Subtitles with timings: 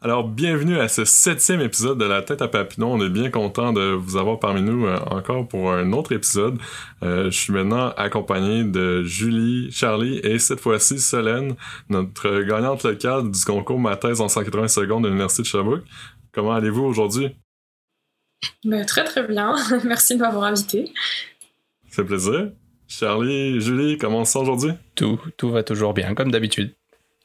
[0.00, 2.88] Alors, bienvenue à ce septième épisode de La tête à Papineau.
[2.88, 6.58] On est bien content de vous avoir parmi nous euh, encore pour un autre épisode.
[7.04, 11.54] Euh, je suis maintenant accompagné de Julie, Charlie et cette fois-ci Solène,
[11.88, 15.84] notre gagnante locale du concours Ma thèse en 180 secondes de l'Université de Sherbrooke.
[16.32, 17.36] Comment allez-vous aujourd'hui?
[18.64, 19.54] Ben, très très bien.
[19.84, 20.92] Merci de m'avoir invité.
[21.90, 22.50] C'est plaisir.
[22.88, 24.72] Charlie, Julie, comment ça aujourd'hui?
[24.94, 26.74] Tout, tout va toujours bien, comme d'habitude.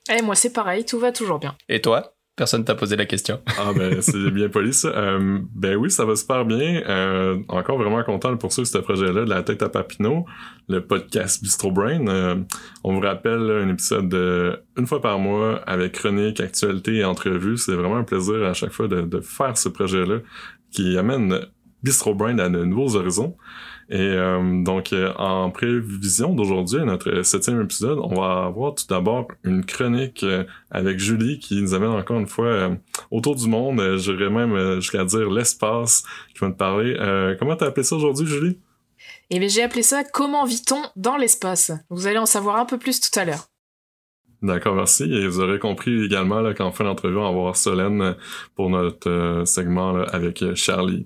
[0.10, 1.56] Eh, moi c'est pareil, tout va toujours bien.
[1.70, 2.14] Et toi?
[2.36, 3.40] Personne t'a posé la question.
[3.60, 4.88] Ah ben c'est bien poli ça.
[4.88, 6.82] Euh, ben oui, ça va super bien.
[6.88, 10.26] Euh, encore vraiment content de poursuivre ce projet-là de la tête à Papineau,
[10.68, 12.08] le podcast Bistro Brain.
[12.08, 12.36] Euh,
[12.84, 17.58] on vous rappelle un épisode de une fois par mois avec chronique, actualité et entrevue.
[17.58, 20.20] C'est vraiment un plaisir à chaque fois de, de faire ce projet-là
[20.72, 21.40] qui amène
[21.84, 23.36] Bistro Brain à de nouveaux horizons.
[23.90, 29.28] Et euh, donc, euh, en prévision d'aujourd'hui, notre septième épisode, on va avoir tout d'abord
[29.44, 32.72] une chronique euh, avec Julie qui nous amène encore une fois
[33.12, 33.98] autour du monde.
[33.98, 37.36] J'irais même jusqu'à dire l'espace qui va te parler.
[37.38, 38.58] comment t'as appelé ça aujourd'hui, Julie?
[39.30, 41.72] Eh bien, j'ai appelé ça Comment vit-on dans l'espace?
[41.90, 43.51] Vous allez en savoir un peu plus tout à l'heure.
[44.42, 45.04] D'accord, merci.
[45.04, 48.16] Et vous aurez compris également qu'en fin d'entrevue, on va avoir Solène
[48.56, 51.06] pour notre segment avec Charlie.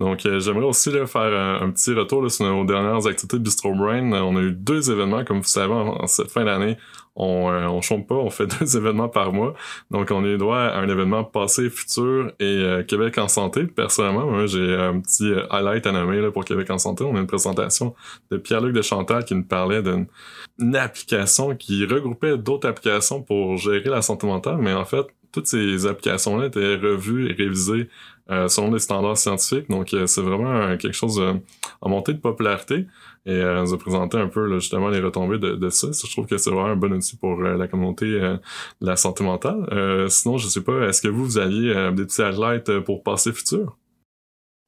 [0.00, 3.74] Donc, euh, j'aimerais aussi là, faire un, petit retour sur nos dernières activités de Bistro
[3.74, 4.12] Brain.
[4.12, 6.76] On a eu deux événements, comme vous savez, en, cette fin d'année.
[7.16, 9.54] On euh, on pas, on fait deux événements par mois.
[9.90, 13.64] Donc, on est droit à un événement passé, futur et euh, Québec en santé.
[13.64, 17.04] Personnellement, j'ai un petit highlight à nommer pour Québec en santé.
[17.04, 17.94] On a une présentation
[18.30, 23.90] de Pierre-Luc de Chantal qui nous parlait d'une application qui regroupait d'autres applications pour gérer
[23.90, 27.88] la santé mentale, mais en fait, toutes ces applications-là étaient revues et révisées
[28.30, 29.68] euh, selon les standards scientifiques.
[29.68, 31.22] Donc, euh, c'est vraiment quelque chose
[31.80, 32.86] en montée de popularité.
[33.26, 35.88] Et euh, nous a présenté un peu justement les retombées de, de, ça.
[35.92, 38.40] Je trouve que c'est vraiment un bon outil pour la communauté de
[38.80, 40.08] la santé mentale.
[40.08, 43.76] sinon, je sais pas, est-ce que vous, vous aviez des petits highlights pour passer futur?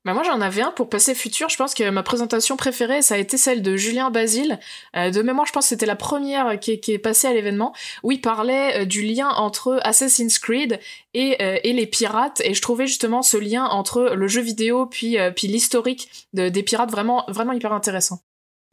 [0.07, 1.49] Bah moi j'en avais un pour passer futur.
[1.49, 4.61] Je pense que ma présentation préférée ça a été celle de Julien Basile.
[4.95, 7.75] Euh, de mémoire, je pense que c'était la première qui, est passée à l'événement
[8.05, 10.79] où il parlait euh, du lien entre Assassin's Creed
[11.13, 12.41] et, euh, et les pirates.
[12.45, 16.93] Et je trouvais justement ce lien entre le jeu vidéo puis puis l'historique des pirates
[16.93, 18.21] vraiment vraiment hyper intéressant.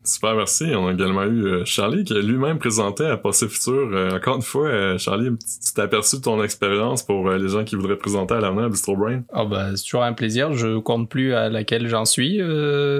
[0.06, 0.66] Super, merci.
[0.75, 3.90] On a également eu euh, Charlie qui lui-même présentait à Passé Futur.
[3.94, 7.64] Euh, encore une fois, euh, Charlie, tu t'es aperçu de ton expérience pour les gens
[7.64, 9.24] qui voudraient présenter à l'avenir à Bistro Brain?
[9.34, 10.53] Oh bah, c'est toujours un plaisir.
[10.53, 12.42] Je compte plus à laquelle j'en suis.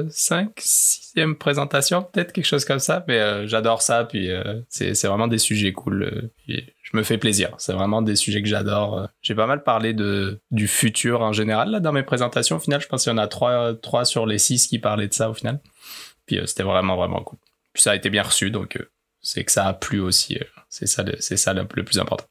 [0.10, 3.04] cinq, sixième présentation, peut-être quelque chose comme ça.
[3.08, 4.06] Mais j'adore ça.
[4.06, 4.30] Puis
[4.70, 6.30] c'est, c'est vraiment des sujets cool.
[6.38, 7.50] Puis, je me fais plaisir.
[7.58, 9.08] C'est vraiment des sujets que j'adore.
[9.22, 12.58] J'ai pas mal parlé de du futur en général là dans mes présentations.
[12.58, 15.08] Au final, je pense qu'il y en a trois, trois sur les six qui parlaient
[15.08, 15.60] de ça au final.
[16.26, 17.40] Puis euh, c'était vraiment, vraiment cool.
[17.74, 18.90] Puis ça a été bien reçu, donc euh,
[19.22, 20.38] c'est que ça a plu aussi.
[20.38, 22.26] Euh, c'est ça, c'est ça le, plus important.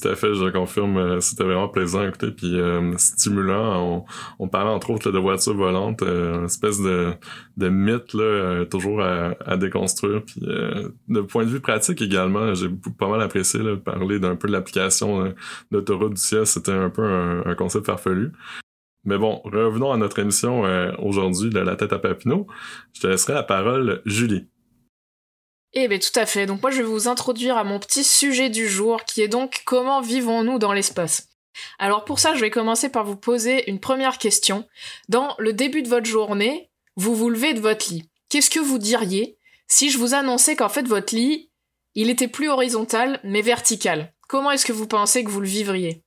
[0.00, 1.20] Tout à fait, je confirme.
[1.20, 2.56] C'était vraiment plaisant à écouter, puis
[2.96, 4.06] stimulant.
[4.38, 7.12] On, parlait entre autres de voitures volantes, une espèce de,
[7.56, 10.22] de mythe là, toujours à, déconstruire.
[10.24, 14.46] Puis de point de vue pratique également, j'ai pas mal apprécié là, parler d'un peu
[14.46, 15.34] de l'application
[15.72, 16.46] d'autoroute du ciel.
[16.46, 18.30] C'était un peu un concept farfelu.
[19.04, 22.46] Mais bon, revenons à notre émission euh, aujourd'hui de La tête à Papineau.
[22.92, 24.46] Je te laisserai la parole, Julie.
[25.72, 26.46] Eh bien, tout à fait.
[26.46, 29.62] Donc moi, je vais vous introduire à mon petit sujet du jour, qui est donc
[29.64, 31.28] comment vivons-nous dans l'espace?
[31.78, 34.66] Alors pour ça, je vais commencer par vous poser une première question.
[35.08, 38.08] Dans le début de votre journée, vous vous levez de votre lit.
[38.28, 41.50] Qu'est-ce que vous diriez si je vous annonçais qu'en fait votre lit,
[41.94, 44.12] il était plus horizontal, mais vertical?
[44.28, 46.04] Comment est-ce que vous pensez que vous le vivriez?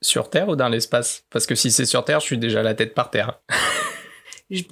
[0.00, 1.24] Sur Terre ou dans l'espace?
[1.30, 3.40] Parce que si c'est sur Terre, je suis déjà la tête par terre.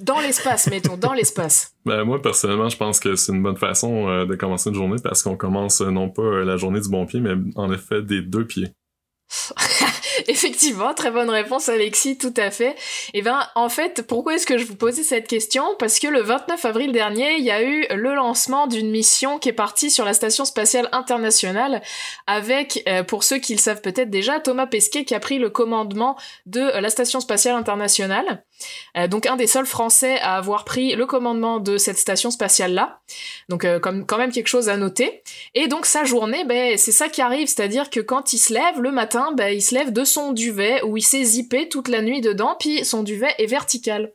[0.01, 1.73] dans l'espace, mettons, dans l'espace.
[1.85, 4.97] Ben, moi, personnellement, je pense que c'est une bonne façon euh, de commencer une journée
[5.01, 8.01] parce qu'on commence euh, non pas euh, la journée du bon pied, mais en effet
[8.01, 8.67] des deux pieds.
[10.27, 12.75] Effectivement, très bonne réponse Alexis, tout à fait.
[13.13, 15.63] Eh ben en fait, pourquoi est-ce que je vous posais cette question?
[15.77, 19.49] Parce que le 29 avril dernier, il y a eu le lancement d'une mission qui
[19.49, 21.81] est partie sur la station spatiale internationale
[22.27, 25.49] avec euh, pour ceux qui le savent peut-être déjà, Thomas Pesquet qui a pris le
[25.49, 28.43] commandement de la station spatiale internationale.
[28.97, 32.73] Euh, donc un des seuls Français à avoir pris le commandement de cette station spatiale
[32.73, 32.99] là.
[33.49, 35.23] Donc comme quand même quelque chose à noter.
[35.55, 38.81] Et donc sa journée, ben c'est ça qui arrive, c'est-à-dire que quand il se lève
[38.81, 42.01] le matin, ben il se lève de son duvet où il s'est zippé toute la
[42.01, 44.13] nuit dedans, puis son duvet est vertical.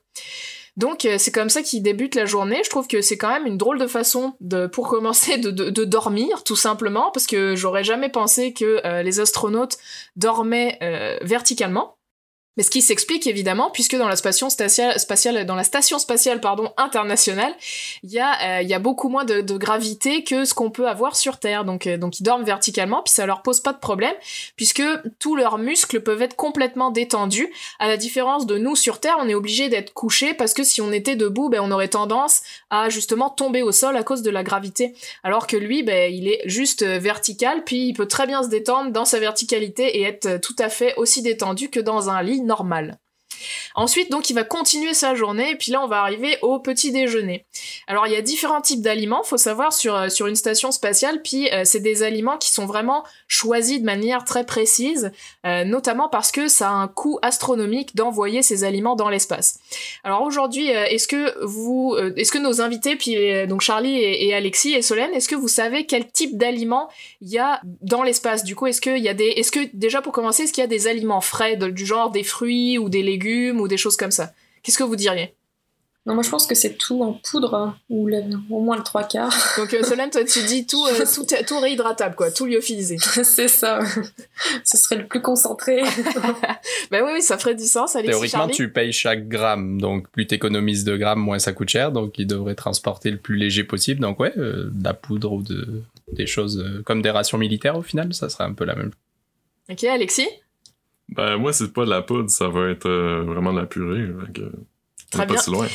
[0.76, 2.61] Donc c'est comme ça qu'il débute la journée.
[2.64, 4.35] Je trouve que c'est quand même une drôle de façon
[4.73, 9.79] pour commencer de, dormir tout simplement parce que j'aurais jamais pensé que les astronautes
[10.17, 10.79] dormaient
[11.23, 11.97] verticalement.
[12.56, 16.72] Mais ce qui s'explique évidemment, puisque dans la station spatiale, dans la station spatiale pardon,
[16.76, 17.52] internationale,
[18.02, 21.38] il y, a, euh, beaucoup moins de, de gravité que ce qu'on peut avoir sur
[21.38, 21.64] Terre.
[21.64, 24.14] Donc, euh, donc ils dorment verticalement, puis ça leur pose pas de problème,
[24.56, 24.82] puisque
[25.18, 27.52] tous leurs muscles peuvent être complètement détendus.
[27.78, 30.80] À la différence de nous sur Terre, on est obligé d'être couché parce que si
[30.80, 34.30] on était debout, ben, on aurait tendance à justement tomber au sol à cause de
[34.30, 34.94] la gravité.
[35.22, 38.48] Alors que lui, ben, il est juste euh, vertical, puis il peut très bien se
[38.48, 42.44] détendre dans sa verticalité et être tout à fait aussi détendu que dans un lit
[42.44, 42.99] normal.
[43.75, 46.93] Ensuite, donc, il va continuer sa journée, et puis là, on va arriver au petit
[46.93, 47.44] déjeuner.
[47.87, 51.23] Alors, il y a différents types d'aliments, faut savoir, sur, euh, sur une station spatiale,
[51.23, 55.12] puis euh, c'est des aliments qui sont vraiment choisis de manière très précise,
[55.46, 59.58] euh, notamment parce que ça a un coût astronomique d'envoyer ces aliments dans l'espace.
[60.05, 63.17] Alors aujourd'hui, est-ce que vous, est-ce que nos invités, puis
[63.47, 66.88] donc Charlie et, Alexis et Solène, est-ce que vous savez quel type d'aliments
[67.20, 68.44] il y a dans l'espace?
[68.44, 70.64] Du coup, est-ce qu'il y a des, est-ce que déjà pour commencer, est-ce qu'il y
[70.64, 74.10] a des aliments frais, du genre des fruits ou des légumes ou des choses comme
[74.10, 74.32] ça.
[74.62, 75.34] Qu'est-ce que vous diriez?
[76.06, 78.10] Non, moi je pense que c'est tout en poudre, ou
[78.50, 79.34] au moins le trois quarts.
[79.56, 81.04] Donc euh, Solène, toi tu dis tout, euh,
[81.46, 82.98] tout, réhydratable, quoi, tout lyophilisé.
[82.98, 83.81] c'est ça,
[84.64, 85.82] ce serait le plus concentré.
[86.90, 90.26] ben oui, oui, ça ferait du sens, Alexis Théoriquement, tu payes chaque gramme, donc plus
[90.26, 94.00] t'économises de grammes, moins ça coûte cher, donc il devrait transporter le plus léger possible.
[94.00, 95.82] Donc ouais, euh, de la poudre ou de,
[96.12, 98.90] des choses comme des rations militaires au final, ça serait un peu la même.
[99.70, 100.28] Ok, Alexis?
[101.08, 104.06] Ben, moi, c'est pas de la poudre, ça va être euh, vraiment de la purée.
[104.06, 104.40] Donc,
[105.10, 105.36] Très bien.
[105.36, 105.66] Pas si loin.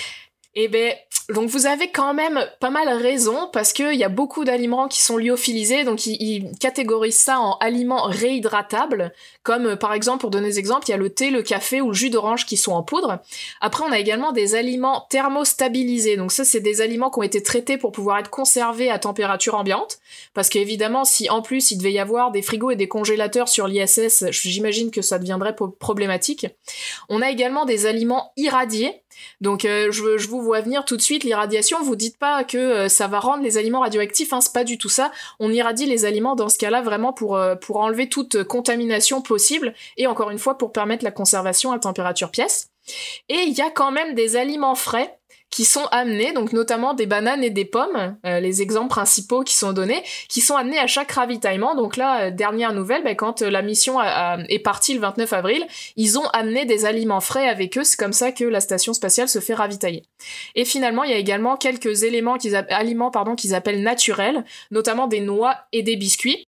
[0.55, 0.93] Eh ben,
[1.29, 4.99] donc vous avez quand même pas mal raison parce qu'il y a beaucoup d'aliments qui
[4.99, 9.13] sont lyophilisés, donc ils, catégorisent ça en aliments réhydratables,
[9.43, 11.81] comme euh, par exemple, pour donner des exemples, il y a le thé, le café
[11.81, 13.19] ou le jus d'orange qui sont en poudre.
[13.61, 17.43] Après, on a également des aliments thermostabilisés, donc ça c'est des aliments qui ont été
[17.43, 19.99] traités pour pouvoir être conservés à température ambiante,
[20.33, 23.67] parce qu'évidemment, si en plus il devait y avoir des frigos et des congélateurs sur
[23.67, 26.47] l'ISS, j'imagine que ça deviendrait problématique.
[27.07, 29.03] On a également des aliments irradiés,
[29.41, 31.81] donc euh, je, vous vois venir tout de suite l'irradiation.
[31.83, 34.77] Vous dites pas que euh, ça va rendre les aliments radioactifs, hein, c'est pas du
[34.77, 35.11] tout ça.
[35.39, 39.73] On irradie les aliments dans ce cas-là vraiment pour euh, pour enlever toute contamination possible
[39.97, 42.69] et encore une fois pour permettre la conservation à température pièce.
[43.29, 45.18] Et il y a quand même des aliments frais
[45.49, 49.55] qui sont amenés, donc notamment des bananes et des pommes, euh, les exemples principaux qui
[49.55, 51.75] sont donnés, qui sont amenés à chaque ravitaillement.
[51.75, 55.65] Donc là, euh, dernière nouvelle, ben, quand euh, la mission est partie le 29 avril,
[55.95, 57.83] ils ont amené des aliments frais avec eux.
[57.83, 60.03] C'est comme ça que la station spatiale se fait ravitailler.
[60.55, 65.19] Et finalement, il y a également quelques éléments qu'ils aliments qu'ils appellent naturels, notamment des
[65.19, 66.45] noix et des biscuits.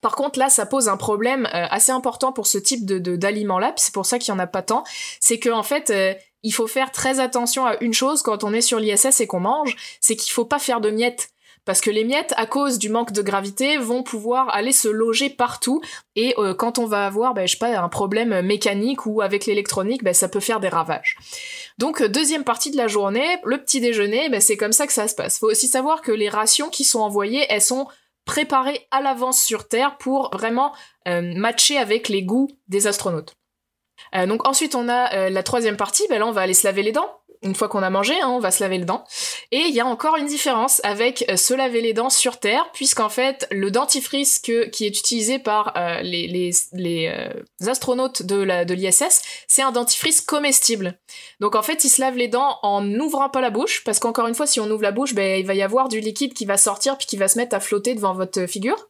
[0.00, 3.94] Par contre, là, ça pose un problème assez important pour ce type de d'aliments-là, c'est
[3.94, 4.84] pour ça qu'il y en a pas tant.
[5.18, 5.90] C'est que en fait,
[6.44, 9.40] il faut faire très attention à une chose quand on est sur l'ISS et qu'on
[9.40, 11.30] mange, c'est qu'il faut pas faire de miettes.
[11.64, 15.30] Parce que les miettes, à cause du manque de gravité, vont pouvoir aller se loger
[15.30, 15.80] partout.
[16.14, 20.12] Et euh, quand on va avoir, ben, pas, un problème mécanique ou avec l'électronique, ben,
[20.12, 21.16] ça peut faire des ravages.
[21.78, 24.92] Donc, euh, deuxième partie de la journée, le petit déjeuner, ben, c'est comme ça que
[24.92, 25.38] ça se passe.
[25.38, 27.88] Faut aussi savoir que les rations qui sont envoyées, elles sont
[28.26, 30.74] préparées à l'avance sur Terre pour vraiment
[31.08, 33.34] euh, matcher avec les goûts des astronautes.
[34.16, 36.66] Euh, donc ensuite on a euh, la troisième partie, ben là on va aller se
[36.66, 37.10] laver les dents.
[37.42, 39.04] Une fois qu'on a mangé, hein, on va se laver les dents.
[39.52, 42.70] Et il y a encore une différence avec euh, se laver les dents sur Terre,
[42.72, 47.12] puisqu'en fait le dentifrice qui est utilisé par les, les, les
[47.66, 50.98] astronautes de la de l'ISS, c'est un dentifrice comestible.
[51.40, 54.26] Donc en fait ils se lavent les dents en n'ouvrant pas la bouche, parce qu'encore
[54.26, 56.46] une fois si on ouvre la bouche, ben il va y avoir du liquide qui
[56.46, 58.88] va sortir puis qui va se mettre à flotter devant votre figure.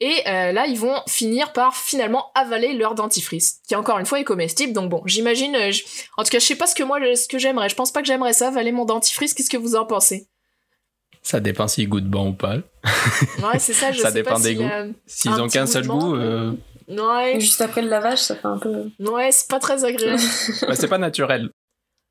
[0.00, 4.20] Et euh, là, ils vont finir par finalement avaler leur dentifrice, qui encore une fois
[4.20, 4.72] est comestible.
[4.72, 5.56] Donc bon, j'imagine.
[5.56, 5.72] Euh,
[6.16, 7.68] en tout cas, je sais pas ce que moi, ce que j'aimerais.
[7.68, 9.34] Je pense pas que j'aimerais ça, avaler mon dentifrice.
[9.34, 10.28] Qu'est-ce que vous en pensez?
[11.22, 12.56] Ça dépend s'il goûte bon ou pas.
[13.42, 13.90] Ouais, c'est ça.
[13.90, 14.68] Je ça sais dépend des goûts.
[15.06, 16.14] S'ils ont qu'un seul goût.
[16.14, 16.52] Euh,
[16.88, 17.40] ouais.
[17.40, 18.90] Juste après le lavage, ça fait un peu.
[19.00, 20.22] Ouais, c'est pas très agréable.
[20.62, 21.50] bah, c'est pas naturel.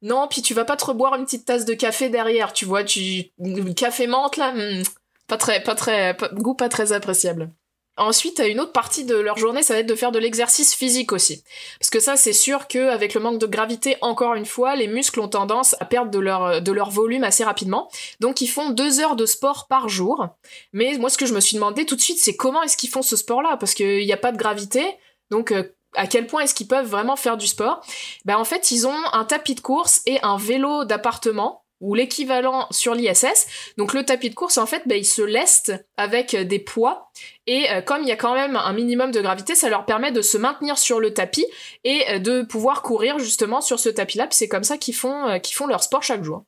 [0.02, 2.84] Non, puis tu vas pas te reboire une petite tasse de café derrière, tu vois,
[2.84, 3.32] tu
[3.76, 4.84] café menthe là, hmm,
[5.28, 7.52] pas très, pas très, goût pas très appréciable.
[8.00, 11.12] Ensuite, une autre partie de leur journée, ça va être de faire de l'exercice physique
[11.12, 11.44] aussi.
[11.80, 15.20] Parce que ça, c'est sûr qu'avec le manque de gravité, encore une fois, les muscles
[15.20, 17.90] ont tendance à perdre de leur, de leur volume assez rapidement.
[18.20, 20.28] Donc, ils font deux heures de sport par jour.
[20.74, 22.92] Mais moi, ce que je me suis demandé tout de suite, c'est comment est-ce qu'ils
[22.92, 23.58] font ce sport-là?
[23.58, 24.86] Parce qu'il n'y a pas de gravité.
[25.32, 25.64] Donc, euh,
[25.96, 27.82] à quel point est-ce qu'ils peuvent vraiment faire du sport?
[28.26, 32.68] Ben, en fait, ils ont un tapis de course et un vélo d'appartement ou l'équivalent
[32.72, 33.48] sur l'ISS.
[33.78, 37.12] Donc le tapis de course, en fait, ben, il se leste avec euh, des poids.
[37.46, 40.12] Et euh, comme il y a quand même un minimum de gravité, ça leur permet
[40.12, 41.46] de se maintenir sur le tapis
[41.84, 44.28] et euh, de pouvoir courir justement sur ce tapis-là.
[44.32, 46.44] c'est comme ça qu'ils font, qu'ils font leur sport chaque jour.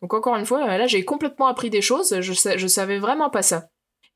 [0.00, 3.42] Donc encore une fois, là j'ai complètement appris des choses, je, je savais vraiment pas
[3.42, 3.68] ça.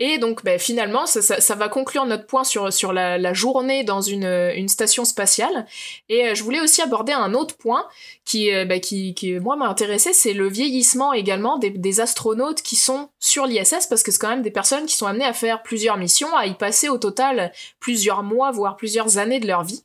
[0.04, 5.04] Et donc ben, finalement, ça, va conclure notre point sur, la, journée dans une, station
[5.04, 5.64] spatiale.
[6.08, 7.86] Et euh, je voulais aussi aborder un autre point
[8.24, 12.74] qui, ben, qui, qui moi, m'a intéressé, c'est le vieillissement également des, des astronautes qui
[12.74, 15.62] sont sur l'ISS, parce que c'est quand même des personnes qui sont amenées à faire
[15.62, 19.84] plusieurs missions, à y passer au total plusieurs mois, voire plusieurs années de leur vie.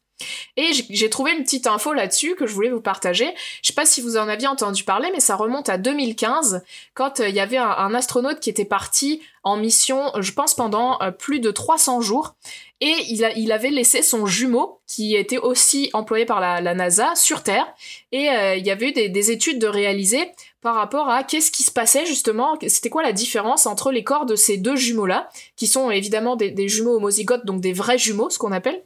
[0.57, 3.31] Et j'ai trouvé une petite info là-dessus que je voulais vous partager.
[3.61, 6.63] Je sais pas si vous en aviez entendu parler, mais ça remonte à 2015,
[6.95, 10.99] quand euh, il y avait un, astronaute qui était parti en mission, je pense pendant
[11.01, 12.35] euh, plus de 300 jours,
[12.81, 17.67] et il, avait laissé son jumeau, qui était aussi employé par la, NASA, sur Terre,
[18.11, 20.29] et euh, il y avait eu des, études de réaliser
[20.61, 24.25] par rapport à qu'est-ce qui se passait justement, c'était quoi la différence entre les corps
[24.25, 28.29] de ces deux jumeaux-là, qui sont évidemment des, des jumeaux homozygotes, donc des vrais jumeaux,
[28.29, 28.83] ce qu'on appelle,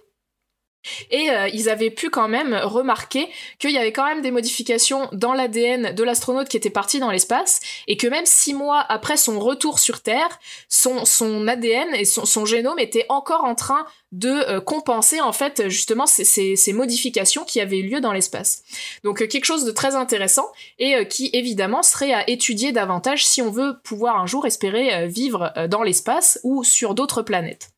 [1.10, 3.28] et euh, ils avaient pu quand même remarquer
[3.60, 7.12] qu'il y avait quand même des modifications dans l'ADN de l'astronaute qui était parti dans
[7.12, 11.02] l'espace, et que même six mois après son retour sur Terre, son,
[11.48, 16.74] ADN et son, génome étaient encore en train de euh, compenser en fait justement ces,
[16.74, 18.64] modifications qui avaient eu lieu dans l'espace.
[19.04, 20.48] Donc euh, quelque chose de très intéressant
[20.80, 25.54] et qui évidemment serait à étudier davantage si on veut pouvoir un jour espérer vivre
[25.70, 27.72] dans l'espace ou sur d'autres planètes.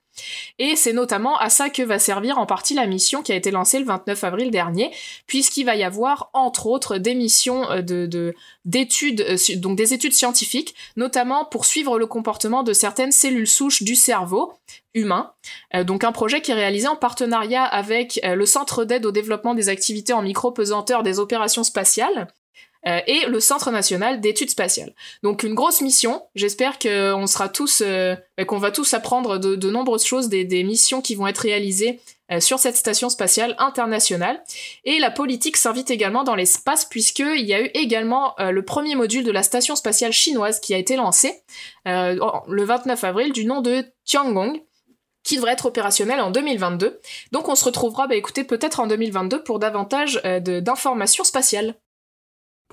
[0.60, 3.52] Et c'est notamment à ça que va servir en partie la mission qui a été
[3.52, 4.92] lancée le 29 avril dernier,
[5.28, 10.14] puisqu'il va y avoir entre autres des missions euh, de d'études, euh, donc des études
[10.14, 14.54] scientifiques, notamment pour suivre le comportement de certaines cellules souches du cerveau
[14.94, 15.34] humain.
[15.74, 19.56] Euh, donc un projet qui est réalisé en partenariat avec le Centre d'aide au développement
[19.56, 22.28] des activités en micro-pesanteur des opérations spatiales,
[22.86, 24.94] euh, et le Centre national d'études spatiales.
[25.24, 26.24] Donc une grosse mission.
[26.36, 31.16] J'espère qu'on sera tous, euh, qu'on va tous apprendre de, nombreuses choses des, missions qui
[31.16, 34.44] vont être réalisées euh, sur cette station spatiale internationale.
[34.84, 39.24] Et la politique s'invite également dans l'espace puisqu'il y a eu également le premier module
[39.24, 41.42] de la station spatiale chinoise qui a été lancé
[41.86, 44.62] le 29 avril du nom de Tiangong
[45.24, 47.00] qui devrait être opérationnel en 2022.
[47.32, 51.76] Donc on se retrouvera, bah écoutez, peut-être en 2022 pour davantage d'informations spatiales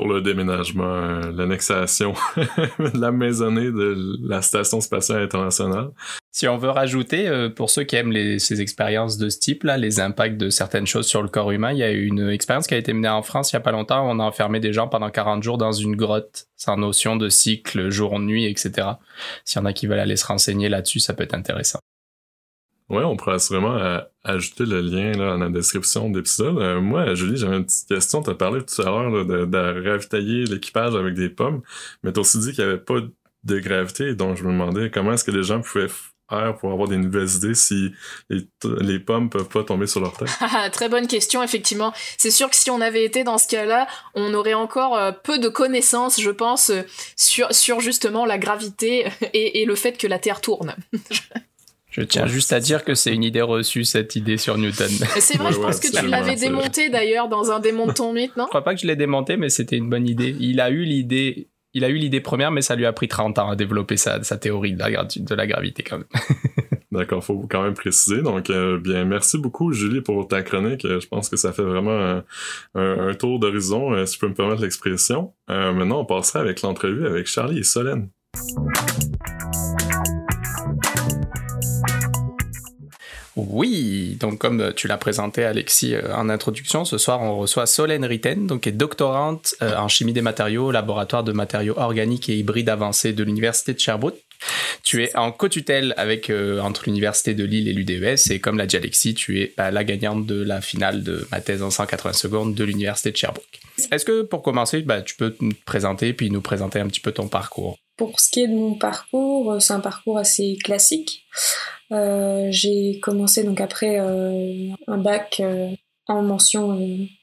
[0.01, 2.15] pour le déménagement, euh, l'annexation
[2.95, 5.91] la maisonnée de la Station spatiale internationale.
[6.33, 10.01] Si on veut rajouter, euh, pour ceux qui aiment ces expériences de ce type-là, les
[10.01, 12.73] impacts de certaines choses sur le corps humain, il y a eu une expérience qui
[12.73, 14.11] a été menée en France il y a pas longtemps.
[14.11, 17.91] On a enfermé des gens pendant 40 jours dans une grotte, sans notion de cycle,
[17.91, 18.93] jour-nuit, etc.
[19.45, 21.81] S'il y en a qui veulent aller se renseigner là-dessus, ça peut être intéressant.
[22.91, 26.59] Ouais, on pourrait vraiment euh, ajouter le lien là, dans la description de l'épisode.
[26.59, 28.21] Euh, moi, Julie, j'avais une petite question.
[28.21, 31.63] Tu as parlé tout à l'heure de, ravitailler l'équipage avec des pommes,
[32.03, 32.97] mais tu as aussi dit qu'il n'y avait pas
[33.45, 35.89] de gravité, donc je me demandais comment est-ce que les gens pouvaient
[36.29, 37.93] faire pour avoir des nouvelles idées si
[38.29, 38.47] les,
[38.81, 40.29] les pommes peuvent pas tomber sur leur tête?
[40.73, 41.95] Très bonne question, effectivement.
[42.19, 45.39] C'est sûr que si on avait été dans ce cas-là, on aurait encore euh, peu
[45.39, 46.73] de connaissances, je pense,
[47.17, 50.75] sur, justement la gravité et le fait que la Terre tourne.
[51.91, 54.89] Je tiens juste à dire que c'est une idée reçue, cette idée sur Newton.
[55.19, 58.37] C'est vrai, je pense que tu l'avais démonté d'ailleurs dans un démon de ton mythe,
[58.37, 60.37] non Je crois pas que je l'ai démonté, mais c'était une bonne idée.
[60.39, 63.39] Il a eu l'idée, il a eu l'idée première, mais ça lui a pris 30
[63.39, 66.07] ans à développer sa, sa théorie de la, de la gravité quand même.
[66.93, 68.21] D'accord, faut quand même préciser.
[68.21, 70.83] Donc, euh, bien, merci beaucoup, Julie, pour ta chronique.
[70.85, 72.23] Je pense que ça fait vraiment
[72.75, 75.33] un, tour d'horizon, euh, si je peux me permettre l'expression.
[75.51, 78.09] Euh, maintenant, on passerait avec l'entrevue avec Charlie et Solène.
[83.49, 88.05] Oui, donc comme tu l'as présenté Alexis euh, en introduction, ce soir on reçoit Solène
[88.05, 92.29] Ritten, donc qui est doctorante euh, en chimie des matériaux au laboratoire de matériaux organiques
[92.29, 94.17] et hybrides avancés de l'université de Sherbrooke.
[94.83, 98.67] Tu es en co-tutelle avec euh, entre l'université de Lille et l'UDES et comme l'a
[98.67, 102.13] dit Alexis, tu es bah, la gagnante de la finale de ma thèse en 180
[102.15, 103.61] secondes de l'université de Sherbrooke.
[103.91, 107.13] Est-ce que pour commencer, bah, tu peux te présenter puis nous présenter un petit peu
[107.13, 107.79] ton parcours?
[108.01, 111.27] Pour ce qui est de mon parcours, c'est un parcours assez classique.
[111.93, 115.69] Euh, j'ai commencé donc après euh, un bac euh,
[116.07, 116.81] en mention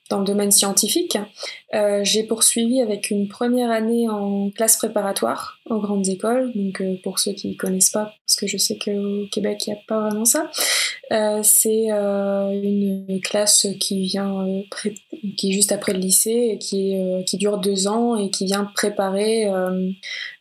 [0.09, 1.17] dans le domaine scientifique.
[2.03, 6.51] j'ai poursuivi avec une première année en classe préparatoire aux grandes écoles.
[6.55, 9.79] Donc pour ceux qui ne connaissent pas, parce que je sais qu'au Québec il n'y
[9.79, 10.49] a pas vraiment ça,
[11.43, 14.45] c'est une classe qui vient
[15.37, 16.95] qui est juste après le lycée et qui,
[17.25, 19.51] qui dure deux ans et qui vient préparer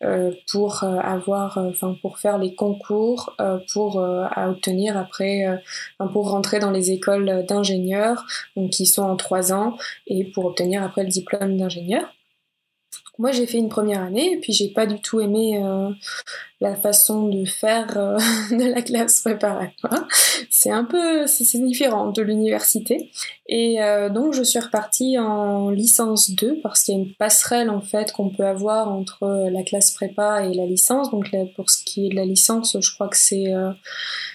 [0.05, 3.35] euh, pour euh, avoir, euh, enfin pour faire les concours
[3.73, 5.45] pour à obtenir après,
[6.13, 8.25] pour rentrer dans les écoles d'ingénieurs,
[8.57, 9.56] donc qui sont en trois ans
[10.07, 12.13] et pour obtenir après le diplôme d'ingénieur.
[13.19, 15.91] Moi, j'ai fait une première année et puis j'ai pas du tout aimé euh,
[16.61, 18.19] la façon de faire euh,
[18.51, 20.07] de la classe préparatoire.
[20.51, 23.11] C'est un peu, c'est différent de l'université.
[23.47, 27.71] Et euh, donc, je suis repartie en licence 2 parce qu'il y a une passerelle
[27.71, 31.11] en fait qu'on peut avoir entre la classe prépa et la licence.
[31.11, 33.47] Donc, pour ce qui est de la licence, je crois que c'est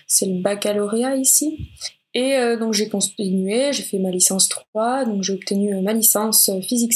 [0.07, 1.69] c'est le baccalauréat ici.
[2.13, 5.93] Et euh, donc j'ai continué, j'ai fait ma licence 3, donc j'ai obtenu euh, ma
[5.93, 6.91] licence euh, physique,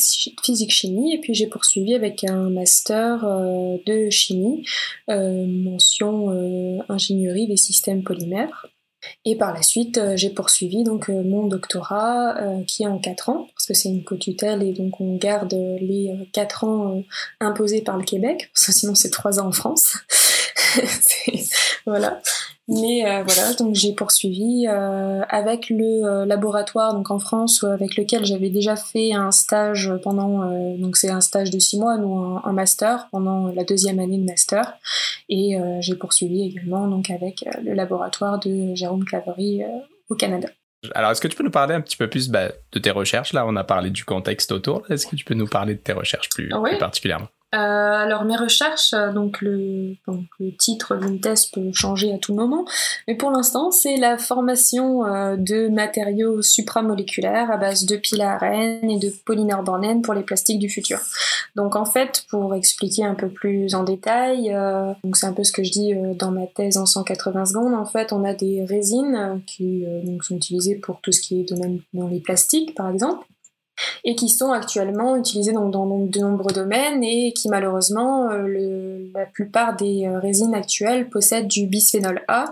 [0.71, 3.25] chimie et puis j'ai poursuivi avec un master
[3.85, 4.65] de chimie,
[5.07, 6.29] mention
[6.89, 8.67] ingénierie des systèmes polymères.
[9.23, 13.67] Et par la suite, j'ai poursuivi donc mon doctorat qui est en 4 ans parce
[13.67, 17.03] que c'est une co-tutelle et donc on garde les 4 ans
[17.39, 19.97] imposés par le Québec parce que sinon c'est 3 ans en France.
[21.85, 22.21] voilà.
[22.67, 27.95] Mais euh, voilà, donc j'ai poursuivi euh, avec le euh, laboratoire donc en France avec
[27.95, 32.39] lequel j'avais déjà fait un stage pendant donc c'est un stage de six mois ou
[32.43, 34.73] un, master pendant la deuxième année de master
[35.29, 39.63] et j'ai poursuivi également donc avec le laboratoire de Jérôme Claverie
[40.09, 40.47] au Canada.
[40.93, 43.33] Alors, est-ce que tu peux nous parler un petit peu plus bah, de tes recherches?
[43.33, 44.83] Là, on a parlé du contexte autour.
[44.91, 47.27] Est-ce que tu peux nous parler de tes recherches plus, plus particulièrement?
[47.55, 49.95] Euh, alors mes recherches, euh, donc le,
[50.59, 52.65] titre d'une thèse peut changer à tout moment,
[53.07, 58.99] mais pour l'instant c'est la formation euh, de matériaux supramoléculaires à base de à et
[58.99, 60.99] de polynorbornène pour les plastiques du futur.
[61.55, 64.55] Donc en fait, pour expliquer un peu plus en détail,
[65.13, 68.11] c'est un peu ce que je dis dans ma thèse en 180 secondes, en fait
[68.13, 69.85] on a des résines qui
[70.21, 71.53] sont utilisées pour tout ce qui est
[71.93, 73.25] dans les plastiques par exemple
[74.03, 79.75] et qui sont actuellement utilisés dans, de nombreux domaines et qui malheureusement, euh, la plupart
[79.75, 82.45] des euh, résines actuelles possèdent du bisphénol A,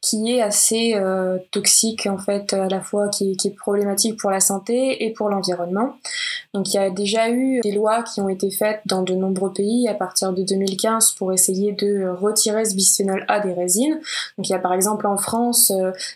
[0.00, 4.30] qui est assez euh, toxique en fait, à la fois qui, qui, est problématique pour
[4.30, 5.96] la santé et pour l'environnement.
[6.52, 9.52] Donc il y a déjà eu des lois qui ont été faites dans de nombreux
[9.52, 13.98] pays à partir de 2015 pour essayer de retirer ce bisphénol A des résines.
[14.38, 15.72] Donc il y a par exemple en France,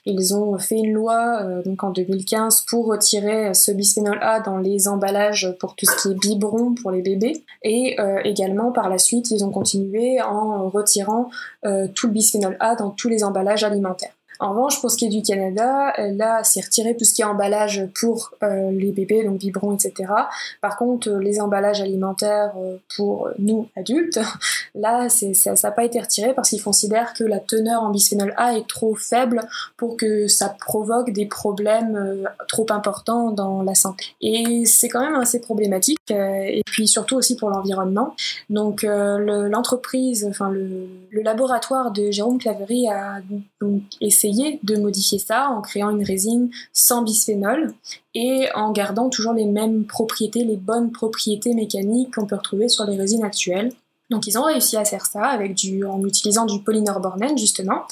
[0.07, 4.89] ils ont fait une loi donc en 2015 pour retirer ce bisphénol A dans les
[4.89, 7.45] emballages pour tout ce qui est biberon pour les bébés.
[7.63, 11.29] Et euh, également, par la suite, ils ont continué en retirant
[11.67, 14.18] euh, tout le bisphénol A dans tous les emballages alimentaires.
[14.41, 17.23] En revanche, pour ce qui est du Canada, euh, là, c'est retiré tout ce qui
[17.23, 20.13] est emballage pour euh, les bébés, donc biberons, etc.
[20.61, 22.55] Par contre, euh, les emballages alimentaires
[22.97, 24.21] pour nous, adultes,
[24.77, 28.57] là, ça n'a pas été retiré parce qu'ils considèrent que la teneur en bisphénol A
[28.57, 29.43] est trop faible
[29.77, 34.05] pour que ça provoque des problèmes trop importants dans la santé.
[34.21, 38.15] Et c'est quand même assez problématique, et puis surtout aussi pour l'environnement.
[38.51, 43.21] Donc, l'entreprise, enfin, le, le, laboratoire de Jérôme Claverie a
[43.61, 44.28] donc essayé
[44.63, 47.75] de modifier ça en créant une résine sans bisphénol
[48.15, 52.85] et en gardant toujours les mêmes propriétés, les bonnes propriétés mécaniques qu'on peut retrouver sur
[52.85, 53.73] les résines actuelles.
[54.11, 57.83] Donc ils ont réussi à faire ça avec du, en utilisant du polynorbornène justement,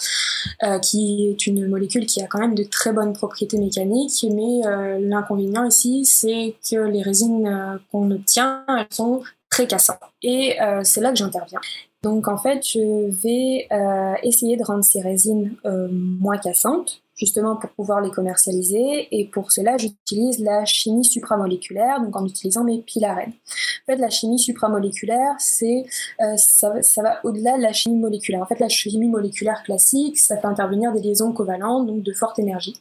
[0.63, 4.67] euh, qui est une molécule qui a quand même de très bonnes propriétés mécaniques, mais
[4.67, 10.01] euh, l'inconvénient ici c'est que les résines euh, qu'on obtient elles sont très cassantes.
[10.23, 11.61] Et c'est là que j'interviens.
[12.07, 17.57] Donc en fait, je vais euh, essayer de rendre ces résines euh, moins cassantes, justement
[17.57, 19.09] pour pouvoir les commercialiser.
[19.11, 23.33] Et pour cela, j'utilise la chimie supramoléculaire, donc en utilisant mes pilarènes.
[23.33, 25.85] En fait, la chimie supramoléculaire, c'est
[26.21, 28.41] euh, va au-delà de la chimie moléculaire.
[28.41, 32.39] En fait, la chimie moléculaire classique, ça fait intervenir des liaisons covalentes, donc de forte
[32.39, 32.75] énergie.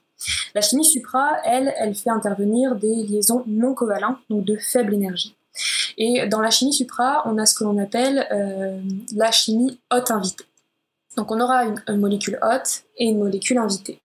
[0.53, 5.35] La chimie supra, elle, elle fait intervenir des liaisons non covalentes, donc de faible énergie.
[5.97, 8.79] Et dans la chimie supra, on a ce que l'on appelle euh,
[9.15, 10.45] la chimie hôte invitée.
[11.17, 14.01] Donc on aura une, molécule hôte et une molécule invitée.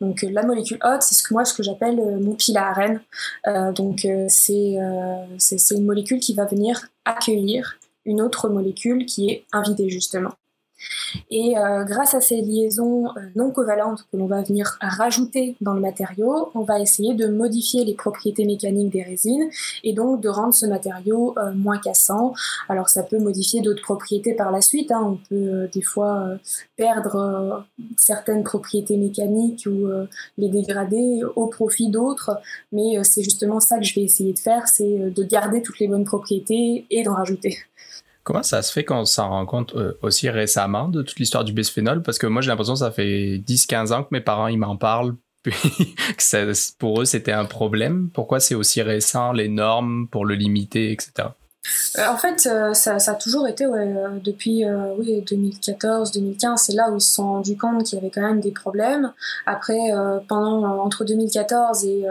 [0.00, 2.58] Donc euh, la molécule hôte, c'est ce que moi ce que j'appelle euh, mon pile
[2.58, 2.72] à
[3.72, 4.76] donc c'est
[5.70, 10.32] une molécule qui va venir accueillir une autre molécule qui est invitée justement.
[11.30, 15.74] Et euh, grâce à ces liaisons euh, non covalentes que l'on va venir rajouter dans
[15.74, 19.48] le matériau, on va essayer de modifier les propriétés mécaniques des résines
[19.82, 22.34] et donc de rendre ce matériau euh, moins cassant.
[22.68, 24.90] Alors ça peut modifier d'autres propriétés par la suite.
[24.92, 25.02] Hein.
[25.04, 26.28] On peut des fois
[26.76, 27.64] perdre
[27.96, 29.88] certaines propriétés mécaniques ou
[30.38, 32.38] les dégrader au profit d'autres,
[32.72, 35.88] mais c'est justement ça que je vais essayer de faire, c'est de garder toutes les
[35.88, 37.58] bonnes propriétés et d'en rajouter.
[38.24, 41.52] Comment ça se fait qu'on s'en rend compte euh, aussi récemment de toute l'histoire du
[41.52, 42.02] bisphénol?
[42.02, 44.76] Parce que moi, j'ai l'impression que ça fait 10-15 ans que mes parents, ils m'en
[44.76, 48.08] parlent, que pour eux, c'était un problème.
[48.14, 51.28] Pourquoi c'est aussi récent, les normes pour le limiter, etc.?
[51.98, 54.64] Euh, en fait, euh, ça, ça, a toujours été ouais, depuis
[54.98, 58.40] oui, 2014-2015, c'est là où ils se sont rendus compte qu'il y avait quand même
[58.40, 59.12] des problèmes.
[59.44, 59.90] Après,
[60.28, 62.06] pendant entre 2014 et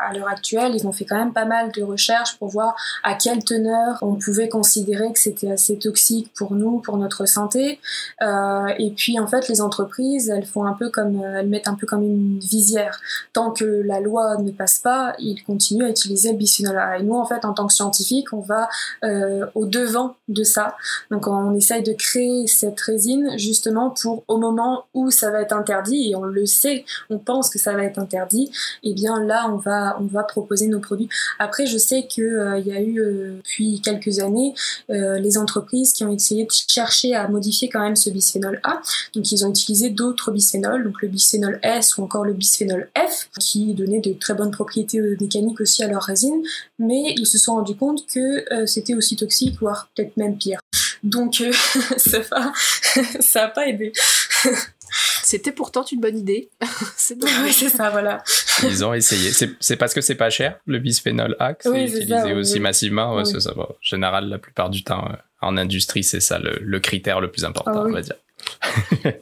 [0.00, 3.14] à l'heure actuelle, ils ont fait quand même pas mal de recherches pour voir à
[3.14, 7.80] quelle teneur on pouvait considérer que c'était assez toxique pour nous, pour notre santé.
[8.22, 11.74] Euh, et puis en fait, les entreprises, elles font un peu comme, elles mettent un
[11.74, 13.00] peu comme une visière.
[13.32, 16.98] Tant que la loi ne passe pas, ils continuent à utiliser le bisphénol A.
[16.98, 18.68] Et nous, en fait, en tant que scientifiques, on va
[19.04, 20.76] euh, au devant de ça.
[21.10, 25.52] Donc on essaye de créer cette résine justement pour au moment où ça va être
[25.52, 28.50] interdit, et on le sait, on pense que ça va être interdit,
[28.82, 31.08] et eh bien là on va on va proposer nos produits.
[31.38, 34.54] Après, je sais que euh, y a eu euh, depuis quelques années
[34.88, 38.80] les entreprises qui ont essayé de chercher à modifier quand même ce bisphénol A.
[39.14, 43.28] Donc ils ont utilisé d'autres bisphénols, donc le bisphénol S ou encore le bisphénol F,
[43.38, 46.42] qui donnaient de très bonnes propriétés mécaniques aussi à leur résine,
[46.78, 50.60] mais ils se sont rendus compte que c'était aussi toxique, voire peut-être même pire.
[51.02, 51.52] Donc euh,
[51.96, 53.92] ça n'a pas aidé.
[55.22, 56.50] C'était pourtant une bonne idée.
[56.96, 57.16] c'est
[57.52, 58.22] c'est ça, voilà.
[58.64, 59.30] Ils ont essayé.
[59.60, 63.14] C'est parce que c'est pas cher, le bisphénol A, c'est utilisé aussi massivement.
[63.14, 67.20] Ouais, ça, En général, la plupart du temps, euh, en industrie, c'est ça le, critère
[67.20, 68.16] le plus important, ah on va dire.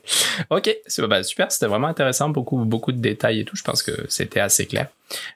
[0.51, 0.77] ok,
[1.09, 3.57] bah, super, c'était vraiment intéressant, beaucoup, beaucoup de détails et tout.
[3.57, 4.89] Je pense que c'était assez clair.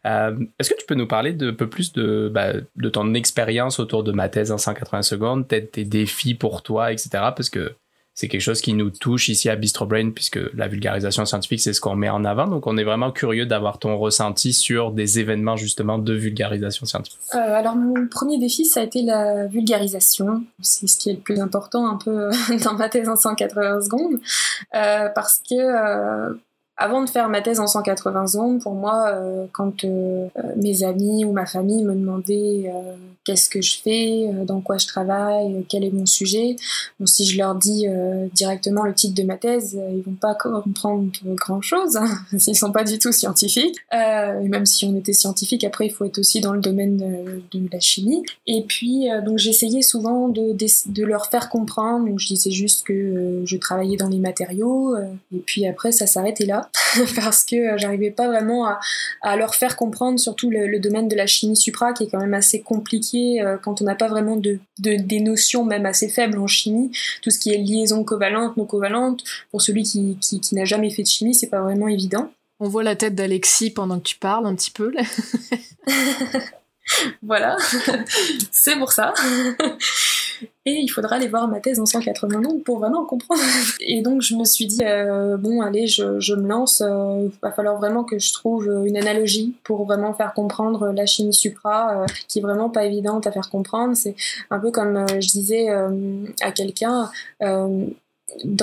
[0.07, 3.81] Euh, est-ce que tu peux nous parler de peu plus de, bah, de ton expérience
[3.81, 7.11] autour de ma thèse en 180 secondes, peut-être tes défis pour toi, etc.
[7.13, 7.75] Parce que
[8.15, 11.73] c'est quelque chose qui nous touche ici à Bistro Brain puisque la vulgarisation scientifique c'est
[11.73, 12.47] ce qu'on met en avant.
[12.47, 17.21] Donc on est vraiment curieux d'avoir ton ressenti sur des événements justement de vulgarisation scientifique.
[17.35, 20.45] Euh, alors mon premier défi ça a été la vulgarisation.
[20.61, 22.31] C'est ce qui est le plus important un peu
[22.65, 24.21] dans ma thèse en 180 secondes.
[24.75, 26.35] Euh, parce que euh,
[26.79, 30.85] avant de faire ma thèse en 180 secondes, pour moi, euh, quand euh, euh, mes
[30.85, 32.73] amis ou ma famille me demandaient
[33.25, 36.57] qu'est-ce que je fais, dans quoi je travaille, quel est mon sujet,
[37.05, 37.87] si je leur dis
[38.35, 42.09] directement le titre de ma thèse, ils vont pas comprendre grand-chose, hein,
[42.39, 43.77] s'ils sont pas du tout scientifiques.
[43.93, 46.97] et même si on était scientifique, après, il faut être aussi dans le domaine
[47.53, 48.25] de, la chimie.
[48.47, 53.97] Et puis, donc j'essayais souvent de, leur faire comprendre, je disais juste que je travaillais
[53.97, 56.62] dans les matériaux, et puis après, ça s'arrêtait là.
[57.17, 58.67] parce que euh, j'arrivais pas vraiment
[59.23, 62.35] à, leur faire comprendre surtout le, domaine de la chimie supra qui est quand même
[62.35, 66.47] assez compliqué euh, quand on n'a pas vraiment de, des notions même assez faibles en
[66.47, 66.91] chimie.
[67.23, 71.03] Tout ce qui est liaison covalente, non covalente, pour celui qui, qui, n'a jamais fait
[71.03, 72.31] de chimie, c'est pas vraiment évident.
[72.61, 74.93] On voit la tête d'Alexis pendant que tu parles un petit peu.
[77.23, 77.57] voilà,
[78.53, 79.15] c'est pour ça.
[80.65, 83.41] Et il faudra aller voir ma thèse en 180 noms pour vraiment comprendre.
[83.81, 87.39] Et donc je me suis dit, euh, bon allez, je, je me lance, euh, il
[87.43, 92.03] va falloir vraiment que je trouve une analogie pour vraiment faire comprendre la chimie supra,
[92.03, 93.97] euh, qui est vraiment pas évidente à faire comprendre.
[93.97, 94.15] C'est
[94.51, 95.69] un peu comme euh, je disais
[96.41, 97.11] à quelqu'un,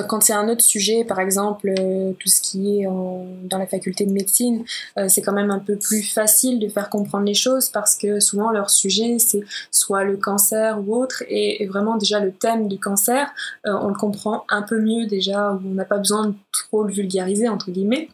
[0.07, 4.05] quand c'est un autre sujet, par exemple, euh, tout ce qui est dans la faculté
[4.05, 4.63] de médecine,
[4.97, 8.19] euh, c'est quand même un peu plus facile de faire comprendre les choses parce que
[8.19, 12.79] souvent leur sujet, c'est soit le cancer ou autre, et, vraiment déjà le thème du
[12.79, 13.29] cancer,
[13.67, 16.83] euh, on le comprend un peu mieux déjà, où on n'a pas besoin de trop
[16.83, 18.09] le vulgariser, entre guillemets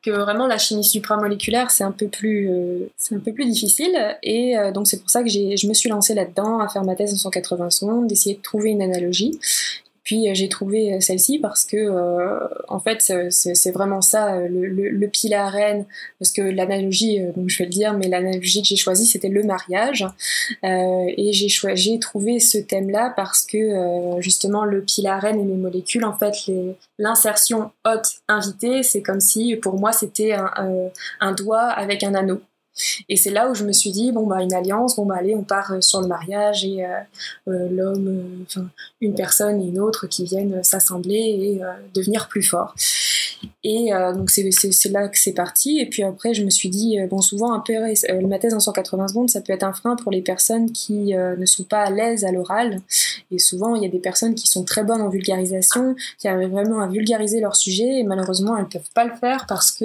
[0.00, 2.50] que vraiment la chimie supramoléculaire c'est un peu plus
[2.96, 3.94] c'est un peu plus difficile.
[4.22, 7.12] Et donc c'est pour ça que je me suis lancée là-dedans à faire ma thèse
[7.12, 9.38] en 180 secondes d'essayer de trouver une analogie
[10.04, 12.38] puis euh, j'ai trouvé euh, celle-ci parce que euh,
[12.68, 15.32] en fait c'est vraiment ça le, le, le pile
[16.18, 19.42] parce que l'analogie donc je vais le dire mais l'analogie que j'ai choisie c'était le
[19.42, 20.04] mariage.
[20.64, 26.04] Euh, et j'ai trouvé ce thème-là parce que justement le pile à et les molécules
[26.04, 26.34] en fait
[26.98, 30.50] l'insertion hôte invité c'est comme si pour moi c'était un,
[31.20, 32.40] un doigt avec un anneau
[33.08, 35.34] et c'est là où je me suis dit, bon, bah, une alliance, bon, bah, allez,
[35.34, 36.88] on part euh, sur le mariage et euh,
[37.48, 38.68] euh, l'homme, enfin,
[39.00, 41.60] une personne et une autre qui viennent s'assembler et
[41.94, 42.74] devenir plus forts.
[43.64, 45.80] Et donc, c'est là que c'est parti.
[45.80, 47.74] Et puis après, je me suis dit, bon, souvent, un peu,
[48.26, 51.46] ma thèse en 180 secondes, ça peut être un frein pour les personnes qui ne
[51.46, 52.80] sont pas à l'aise à l'oral.
[53.32, 56.50] Et souvent, il y a des personnes qui sont très bonnes en vulgarisation, qui arrivent
[56.50, 59.84] vraiment à vulgariser leur sujet, et malheureusement, elles ne peuvent pas le faire parce que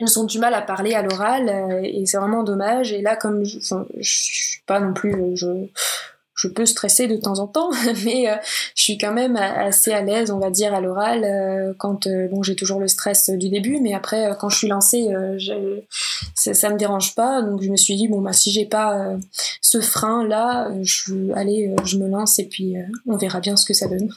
[0.00, 2.92] ils ont du mal à parler à l'oral euh, et c'est vraiment dommage.
[2.92, 5.66] Et là, comme je, enfin, suis pas non plus, euh,
[6.34, 7.70] je, peux stresser de temps en temps,
[8.04, 8.36] mais euh,
[8.76, 11.74] je suis quand même assez à l'aise, on va dire, à l'oral.
[11.78, 15.08] quand bon, j'ai toujours le stress du début, mais après, quand je suis lancée,
[16.34, 17.42] ça, ça, me dérange pas.
[17.42, 19.16] Donc je me suis dit bon bah si j'ai pas
[19.60, 23.74] ce frein là, je allez, je me lance et puis on verra bien ce que
[23.74, 24.08] ça donne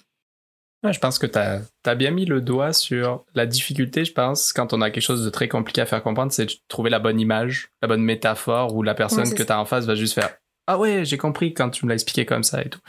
[0.90, 4.74] je pense que tu as, bien mis le doigt sur la difficulté, je pense, quand
[4.74, 7.20] on a quelque chose de très compliqué à faire comprendre, c'est de trouver la bonne
[7.20, 10.32] image, la bonne métaphore, où la personne que tu as en face va juste faire
[10.72, 12.80] ah ouais, j'ai compris quand tu me l'as expliqué comme ça et tout.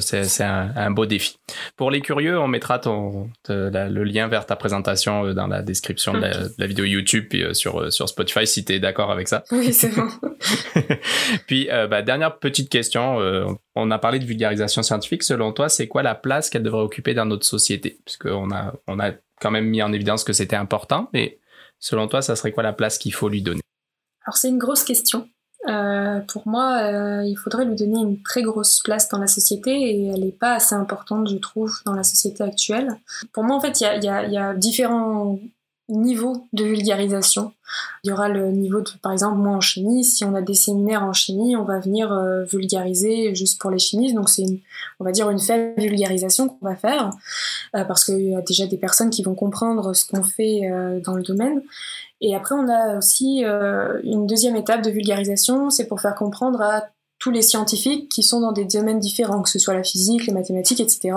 [0.00, 1.36] C'est un, beau défi.
[1.76, 6.12] Pour les curieux, on mettra ton, le lien vers ta présentation euh, dans la description
[6.12, 6.20] de,
[6.56, 9.42] la, vidéo YouTube et euh, sur, euh, sur Spotify si tu es d'accord avec ça.
[9.50, 10.08] Oui, c'est bon.
[11.48, 13.18] puis, bah, dernière petite question.
[13.74, 15.24] on a parlé de vulgarisation scientifique.
[15.24, 17.98] Selon toi, c'est quoi la place qu'elle devrait occuper dans notre société?
[18.04, 21.40] Puisqu'on a, on a quand même mis en évidence que c'était important, mais
[21.80, 23.62] selon toi, ça serait quoi la place qu'il faut lui donner?
[24.24, 25.28] Alors, c'est une grosse question.
[25.66, 29.72] Euh, pour moi, euh, il faudrait lui donner une très grosse place dans la société
[29.72, 32.96] et elle n'est pas assez importante, je trouve, dans la société actuelle.
[33.32, 35.38] Pour moi, en fait, il y a, différents
[35.90, 37.52] niveaux de vulgarisation.
[38.04, 40.54] Il y aura le niveau de, par exemple, moi en chimie, si on a des
[40.54, 44.44] séminaires en chimie, on va venir euh, vulgariser juste pour les chimistes, donc c'est,
[45.00, 47.10] on va dire, une faible vulgarisation qu'on va faire,
[47.72, 50.70] parce qu'il y a déjà des personnes qui vont comprendre ce qu'on fait
[51.04, 51.62] dans le domaine.
[52.20, 56.60] Et après, on a aussi euh, une deuxième étape de vulgarisation, c'est pour faire comprendre
[56.60, 60.26] à tous les scientifiques qui sont dans des domaines différents, que ce soit la physique,
[60.26, 61.16] les mathématiques, etc.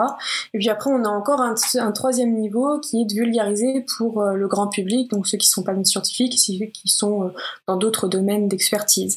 [0.54, 4.34] Et puis après, on a encore un, troisième niveau qui est de vulgariser pour euh,
[4.34, 7.30] le grand public, donc ceux qui ne sont pas scientifiques, ceux qui sont euh,
[7.68, 9.16] dans d'autres domaines d'expertise.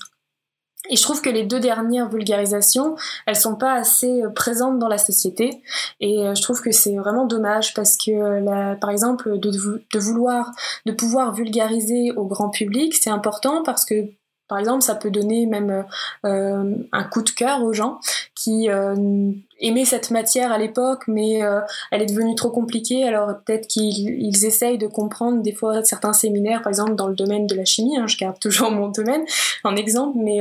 [0.90, 2.94] Et je trouve que les deux dernières vulgarisations,
[3.27, 5.62] elles sont pas assez euh, présentes dans la société.
[6.01, 10.53] Et euh, je trouve que c'est vraiment dommage parce que, euh, par exemple, de, vouloir,
[10.85, 14.11] de pouvoir vulgariser au grand public, c'est important parce que
[14.47, 15.87] par exemple, ça peut donner même
[16.23, 17.99] un coup de cœur aux gens
[18.35, 18.68] qui
[19.59, 21.40] aimaient cette matière à l'époque, mais
[21.90, 23.09] elle est devenue trop compliquée.
[23.09, 27.47] Alors peut-être qu'ils essayent de comprendre des fois certains séminaires, par exemple dans le domaine
[27.47, 27.97] de la chimie.
[27.97, 29.25] Hein, je garde toujours mon domaine
[29.64, 30.40] en exemple, mais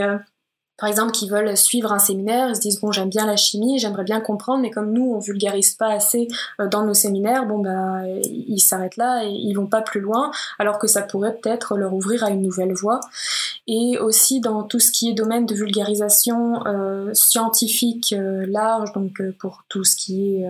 [0.77, 3.77] par exemple, qui veulent suivre un séminaire, ils se disent bon j'aime bien la chimie,
[3.77, 6.27] j'aimerais bien comprendre, mais comme nous on vulgarise pas assez
[6.59, 10.31] euh, dans nos séminaires, bon bah ils s'arrêtent là et ils vont pas plus loin,
[10.57, 13.01] alors que ça pourrait peut-être leur ouvrir à une nouvelle voie.
[13.67, 19.21] Et aussi dans tout ce qui est domaine de vulgarisation euh, scientifique euh, large, donc
[19.39, 20.47] pour tout ce qui est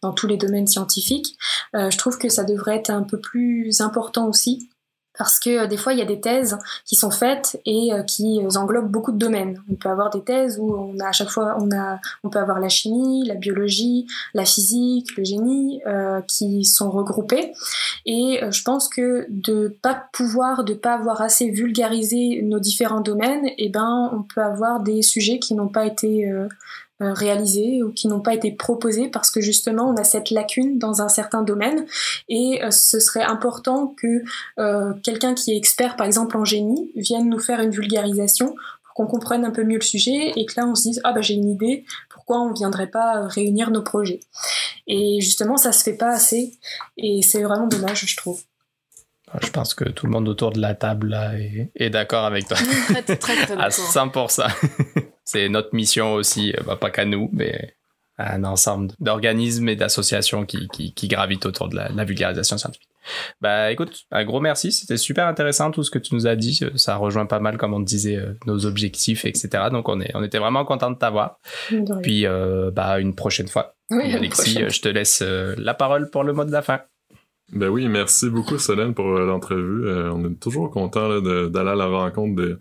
[0.00, 1.36] dans tous les domaines scientifiques,
[1.74, 4.68] je trouve que ça devrait être un peu plus important aussi
[5.18, 8.02] parce que euh, des fois il y a des thèses qui sont faites et euh,
[8.02, 9.62] qui euh, englobent beaucoup de domaines.
[9.70, 12.38] On peut avoir des thèses où on a à chaque fois on a on peut
[12.38, 15.80] avoir la chimie, la biologie, la physique, le génie
[16.28, 17.52] qui sont regroupés
[18.04, 23.46] et je pense que de pas pouvoir de pas avoir assez vulgarisé nos différents domaines,
[23.46, 26.30] et eh ben on peut avoir des sujets qui n'ont pas été
[27.02, 30.78] euh, réalisés ou qui n'ont pas été proposés parce que justement on a cette lacune
[30.78, 31.84] dans un certain domaine.
[32.30, 34.24] Et euh, ce serait important que
[34.58, 38.94] euh, quelqu'un qui est expert par exemple en génie vienne nous faire une vulgarisation pour
[38.94, 41.20] qu'on comprenne un peu mieux le sujet et que là on se dise ah bah
[41.20, 44.20] j'ai une idée pourquoi on viendrait pas réunir nos projets?
[44.86, 46.54] Et justement ça se fait pas assez.
[46.96, 48.40] Et c'est vraiment dommage je trouve
[49.42, 51.32] je pense que tout le monde autour de la table là,
[51.74, 52.56] est, d'accord avec toi.
[52.86, 54.46] Très, très, très, à 100%.
[55.24, 57.74] c'est notre mission aussi, euh, bah, pas qu'à nous, mais
[58.18, 62.88] à un ensemble d'organismes et d'associations qui, qui, gravitent autour de la, vulgarisation scientifique.
[63.42, 66.58] Bah écoute, un gros merci, c'était super intéressant tout ce que tu nous as dit,
[66.76, 69.64] ça rejoint pas mal comme on disait euh, nos objectifs, etc.
[69.70, 71.38] Donc on, est, on était vraiment content de t'avoir.
[72.02, 73.76] Puis euh, bah une prochaine fois.
[73.90, 76.80] Oui, Alexis, je te laisse la parole pour le mot de la fin.
[77.52, 79.86] Ben oui, merci beaucoup Solène pour euh, l'entrevue.
[79.86, 82.58] Euh, on est toujours content d'aller à la rencontre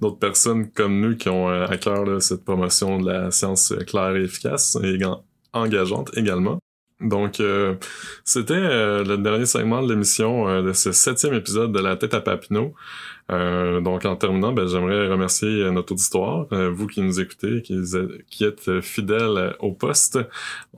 [0.00, 4.14] d'autres personnes comme nous qui ont euh, à cœur cette promotion de la science claire
[4.14, 4.96] et efficace et
[5.52, 6.60] engageante également.
[7.00, 7.40] Donc,
[8.24, 8.60] c'était
[9.04, 12.74] le dernier segment de l'émission de ce septième épisode de La tête à Papineau.
[13.30, 17.60] Euh, donc en terminant, ben, j'aimerais remercier euh, notre auditoire, euh, vous qui nous écoutez,
[17.62, 17.78] qui,
[18.30, 20.18] qui êtes fidèles au poste.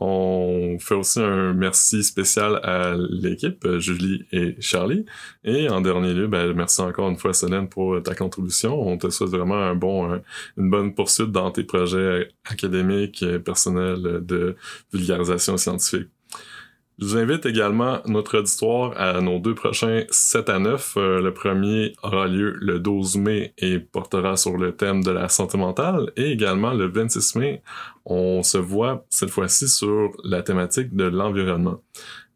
[0.01, 5.05] On fait aussi un merci spécial à l'équipe, Julie et Charlie.
[5.45, 8.81] Et en dernier lieu, ben, merci encore une fois Solène pour ta contribution.
[8.81, 10.21] On te souhaite vraiment un bon,
[10.57, 14.57] une bonne poursuite dans tes projets académiques personnels de
[14.93, 16.09] vulgarisation scientifique.
[17.01, 20.95] Je vous invite également notre auditoire à nos deux prochains 7 à 9.
[20.99, 25.31] Euh, le premier aura lieu le 12 mai et portera sur le thème de la
[25.31, 26.13] santé mentale.
[26.19, 27.63] Et également le 26 mai,
[28.05, 31.83] on se voit cette fois-ci sur la thématique de l'environnement.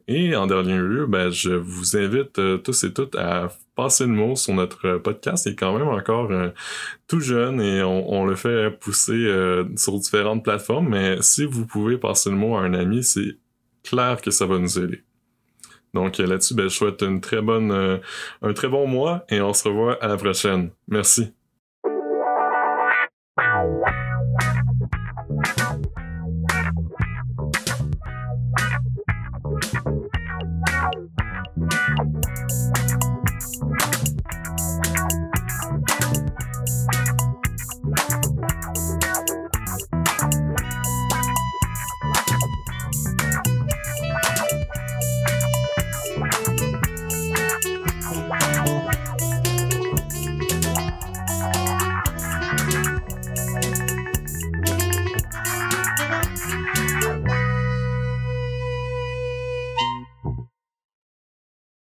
[0.09, 4.13] Et en dernier lieu, ben, je vous invite euh, tous et toutes à passer le
[4.13, 5.45] mot sur notre podcast.
[5.45, 6.49] Il est quand même encore euh,
[7.07, 9.31] tout jeune et on, le fait pousser
[9.77, 10.89] sur différentes plateformes.
[10.89, 13.37] Mais si vous pouvez passer le mot à un ami, c'est
[13.85, 15.03] clair que ça va nous aider.
[15.95, 17.99] Donc là-dessus, ben, je souhaite une très bonne, euh,
[18.43, 20.71] un très bon mois et on se revoit à la prochaine.
[20.89, 21.33] Merci.